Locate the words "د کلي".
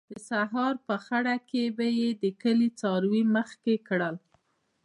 2.23-2.69